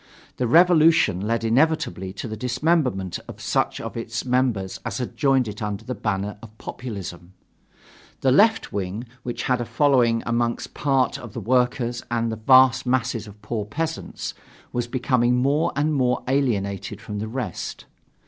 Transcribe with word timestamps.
The 0.37 0.47
revolution 0.47 1.19
led 1.27 1.43
inevitably 1.43 2.11
to 2.13 2.27
the 2.27 2.35
dismemberment 2.35 3.19
of 3.27 3.39
such 3.39 3.79
of 3.79 3.95
its 3.95 4.25
members 4.25 4.79
as 4.83 4.97
had 4.97 5.15
joined 5.15 5.47
it 5.47 5.61
under 5.61 5.85
the 5.85 5.93
banner 5.93 6.39
of 6.41 6.57
populism. 6.57 7.33
The 8.21 8.31
left 8.31 8.73
wing, 8.73 9.03
which 9.21 9.43
had 9.43 9.61
a 9.61 9.65
following 9.65 10.23
among 10.25 10.57
part 10.73 11.19
of 11.19 11.33
the 11.33 11.39
workers 11.39 12.01
and 12.09 12.31
the 12.31 12.35
vast 12.35 12.87
masses 12.87 13.27
of 13.27 13.43
poor 13.43 13.63
peasants, 13.63 14.33
was 14.73 14.87
becoming 14.87 15.35
more 15.35 15.71
and 15.75 15.93
more 15.93 16.23
alienated 16.27 16.99
from 16.99 17.19
the 17.19 17.27
rest. 17.27 17.85